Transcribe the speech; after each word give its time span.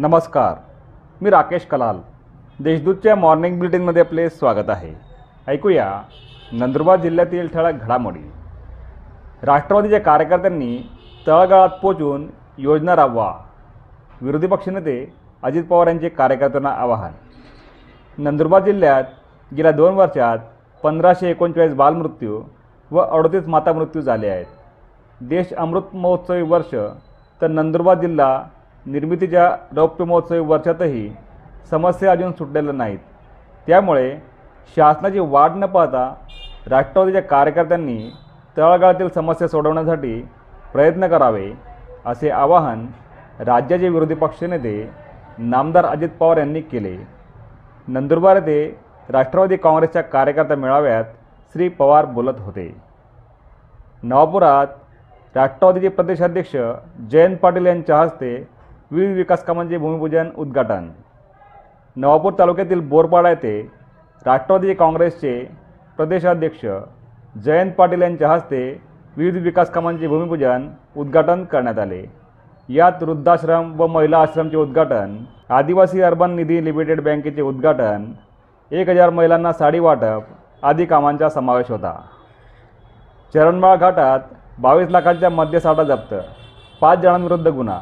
नमस्कार 0.00 0.54
मी 1.22 1.30
राकेश 1.30 1.66
कलाल. 1.66 1.96
देशदूतच्या 2.60 3.16
मॉर्निंग 3.16 3.58
बुलेटिनमध्ये 3.58 4.02
आपले 4.02 4.30
स्वागत 4.30 4.70
आहे. 4.70 4.94
ऐकूया 5.48 6.02
नंदुरबार 6.52 7.00
जिल्ह्यातील 7.00 7.48
ठळक 7.48 7.74
घडामोडी. 7.82 8.30
राष्ट्रवादीच्या 9.42 10.00
कार्यकर्त्यांनी 10.00 10.78
तळागाळात 11.26 11.68
पोचून 11.82 12.26
योजना 12.58 12.96
राबवा. 12.96 13.34
विरोधी 14.20 14.46
पक्षनेते 14.46 15.14
अजित 15.42 15.64
पवार 15.64 15.86
यांचे 15.86 16.08
कार्यकर्त्यांना 16.08 16.70
आवाहन. 16.70 17.12
नंदुरबार 18.18 18.64
जिल्ह्यात 18.64 19.04
गेल्या 19.56 19.72
दोन 19.72 19.94
वर्षात 19.94 20.38
पंधराशे 20.82 21.30
एकोणचाळीस 21.30 21.74
बालमृत्यू 21.74 22.42
व 22.90 23.00
अडतीस 23.00 23.46
माता 23.46 23.72
मृत्यू 23.72 24.02
झाले 24.02 24.28
आहेत. 24.28 24.46
देश 25.20 25.52
अमृत 25.52 25.94
महोत्सवी 25.94 26.42
वर्ष 26.42 26.74
तर 27.42 27.48
नंदुरबार 27.48 28.00
जिल्हा 28.00 28.42
निर्मितीच्या 28.86 29.50
रौप्य 29.76 30.04
महोत्सवी 30.04 30.38
वर्षातही 30.38 31.10
समस्या 31.70 32.10
अजून 32.10 32.32
सुटलेल्या 32.32 32.72
नाहीत. 32.72 32.98
त्यामुळे 33.66 34.16
शासनाची 34.76 35.18
वाट 35.18 35.50
न 35.56 35.66
पाहता 35.66 36.12
राष्ट्रवादीच्या 36.68 37.22
कार्यकर्त्यांनी 37.22 38.10
तळागाळातील 38.56 39.08
समस्या 39.08 39.48
सोडवण्यासाठी 39.48 40.20
प्रयत्न 40.72 41.06
करावे 41.06 41.50
असे 42.06 42.30
आवाहन 42.30 42.86
राज्याचे 43.46 43.88
विरोधी 43.88 44.14
पक्षनेते 44.14 44.90
नामदार 45.38 45.84
अजित 45.84 46.08
पवार 46.20 46.36
यांनी 46.36 46.60
केले. 46.60 46.96
नंदुरबार 47.88 48.36
येथे 48.36 48.78
राष्ट्रवादी 49.08 49.56
काँग्रेसच्या 49.56 50.02
कार्यकर्ता 50.02 50.54
मेळाव्यात 50.54 51.04
श्री 51.54 51.68
पवार 51.68 52.04
बोलत 52.04 52.40
होते. 52.40 52.74
नवापुरात 54.02 54.66
राष्ट्रवादीचे 55.34 55.88
प्रदेशाध्यक्ष 55.88 56.56
जयंत 57.10 57.36
पाटील 57.36 57.66
यांच्या 57.66 57.98
हस्ते 57.98 58.59
विविध 58.90 59.16
विकास 59.16 59.42
कामांचे 59.44 59.78
भूमिपूजन 59.78 60.28
उद्घाटन. 60.38 60.88
नवापूर 61.96 62.32
तालुक्यातील 62.38 62.80
बोरपाडा 62.88 63.28
येथे 63.28 63.60
राष्ट्रवादी 64.26 64.74
काँग्रेसचे 64.74 65.38
प्रदेशाध्यक्ष 65.96 66.64
जयंत 67.44 67.72
पाटील 67.72 68.02
यांच्या 68.02 68.30
हस्ते 68.30 68.62
विविध 69.16 69.42
विकास 69.42 69.70
कामांचे 69.70 70.06
भूमिपूजन 70.08 70.66
उद्घाटन 70.96 71.44
करण्यात 71.44 71.78
आले. 71.78 72.02
यात 72.68 73.02
वृद्धाश्रम 73.02 73.72
व 73.80 73.86
महिला 73.86 74.18
आश्रमचे 74.18 74.56
उद्घाटन 74.56 75.16
आदिवासी 75.48 76.00
अर्बन 76.00 76.30
निधी 76.30 76.64
लिमिटेड 76.64 77.00
बँकेचे 77.00 77.42
उद्घाटन 77.42 78.04
एक 78.70 78.88
हजार 78.88 79.10
महिलांना 79.10 79.52
साडी 79.52 79.78
वाटप 79.78 80.24
आदी 80.62 80.84
कामांचा 80.84 81.28
समावेश 81.28 81.70
होता. 81.70 81.94
चरणमाळ 83.34 83.76
घाटात 83.76 84.20
बावीस 84.58 84.90
लाखांच्या 84.90 85.30
मद्यसाठा 85.30 85.84
जप्त 85.84 86.14
पाच 86.80 86.98
जणांविरुद्ध 86.98 87.48
गुन्हा. 87.48 87.80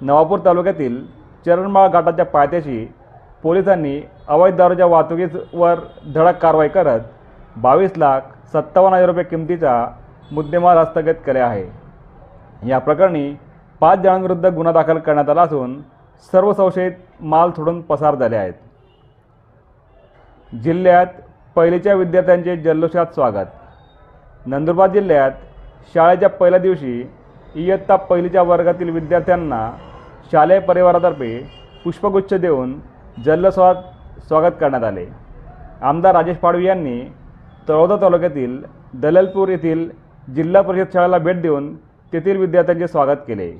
नवापूर 0.00 0.38
तालुक्यातील 0.44 1.04
चरणमाळ 1.46 1.88
घाटाच्या 1.88 2.24
पायथ्याशी 2.24 2.84
पोलिसांनी 3.42 4.00
अवैध 4.28 4.56
दारूच्या 4.56 4.86
वाहतुकीवर 4.86 5.78
धडक 6.14 6.38
कारवाई 6.42 6.68
करत 6.68 7.00
बावीस 7.56 7.92
लाख 7.96 8.20
सत्तावन्न 8.52 8.94
हजार 8.94 9.06
रुपये 9.06 9.24
किमतीचा 9.24 9.86
मुद्देमाल 10.32 10.78
हस्तगत 10.78 11.20
केले 11.26 11.38
आहे. 11.38 11.64
या 12.68 12.78
प्रकरणी 12.78 13.32
पाच 13.80 13.98
जणांविरुद्ध 13.98 14.46
गुन्हा 14.46 14.72
दाखल 14.72 14.98
करण्यात 14.98 15.28
आला 15.28 15.42
असून 15.42 15.80
सर्व 16.32 16.52
संशयित 16.52 16.92
माल 17.20 17.50
सोडून 17.50 17.80
पसार 17.80 18.14
झाले 18.14 18.36
आहेत. 18.36 18.52
जिल्ह्यात 20.52 21.06
पहिलीच्या 21.56 21.94
विद्यार्थ्यांचे 21.94 22.56
जल्लोषात 22.56 23.14
स्वागत. 23.14 23.46
नंदुरबार 24.46 24.90
जिल्ह्यात 24.90 25.30
शाळेच्या 25.94 26.28
पहिल्या 26.28 26.58
दिवशी 26.58 27.10
इयत्ता 27.54 27.96
पहिलीच्या 27.96 28.42
वर्गातील 28.42 28.90
विद्यार्थ्यांना 28.90 29.70
शालेय 30.32 30.58
परिवारातर्फे 30.66 31.30
पुष्पगुच्छ 31.84 32.34
देऊन 32.34 32.74
जल्लोषात 33.24 33.74
स्वागत 34.26 34.56
करण्यात 34.60 34.84
आले. 34.84 35.06
आमदार 35.82 36.14
राजेश 36.14 36.36
पाडवी 36.36 36.66
यांनी 36.66 37.00
तळोदा 37.68 37.96
तालुक्यातील 38.02 38.60
दललपूर 39.02 39.48
येथील 39.48 39.88
जिल्हा 40.34 40.62
परिषद 40.62 40.92
शाळेला 40.92 41.18
भेट 41.18 41.40
देऊन 41.42 41.74
तेथील 42.12 42.36
विद्यार्थ्यांचे 42.36 42.88
स्वागत 42.88 43.24
केले. 43.26 43.50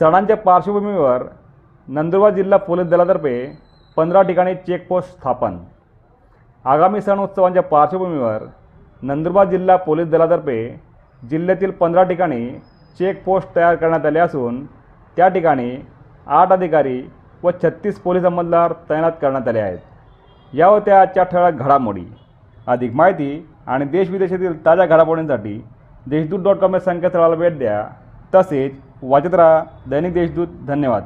सणांच्या 0.00 0.36
पार्श्वभूमीवर 0.36 1.22
नंदुरबार 1.88 2.30
जिल्हा 2.34 2.58
पोलीस 2.58 2.86
दलातर्फे 2.88 3.34
पंधरा 3.96 4.22
ठिकाणी 4.22 4.54
चेकपोस्ट 4.54 5.10
स्थापन. 5.10 5.58
आगामी 6.64 7.00
सण 7.00 7.18
उत्सवांच्या 7.18 7.62
पार्श्वभूमीवर 7.62 8.46
नंदुरबार 9.02 9.50
जिल्हा 9.50 9.76
पोलीस 9.76 10.08
दलातर्फे 10.10 10.58
जिल्ह्यातील 11.22 11.70
पंधरा 11.70 12.02
ठिकाणी 12.02 12.48
चेकपोस्ट 12.98 13.54
तयार 13.56 13.74
करण्यात 13.74 14.06
आले 14.06 14.18
असून 14.18 14.64
त्या 15.16 15.28
ठिकाणी 15.28 15.76
आठ 16.26 16.52
अधिकारी 16.52 17.02
व 17.42 17.50
छत्तीस 17.50 17.98
पोलीस 18.00 18.24
अंमलदार 18.24 18.72
तैनात 18.90 19.12
करण्यात 19.22 19.48
आले 19.48 19.60
आहेत. 19.60 19.78
या 20.52 20.66
होत्या 20.66 21.00
आजच्या 21.00 21.22
ठळक 21.22 21.52
घडामोडी 21.52 22.04
अधिक 22.66 22.94
माहिती 22.94 23.48
आणि 23.66 23.84
देशविदेशातील 23.84 24.64
ताज्या 24.64 24.86
घडामोडींसाठी 24.86 25.64
देशदूत 26.06 26.40
डॉट 26.40 26.56
कॉम 26.56 26.74
या 26.74 26.80
संकेतस्थळाला 26.80 27.34
भेट 27.34 27.58
द्या. 27.58 27.86
तसेच 28.34 28.72
वाचत 29.02 29.34
राहा 29.34 29.62
दैनिक 29.90 30.12
देशदूत. 30.12 30.48
धन्यवाद. 30.66 31.04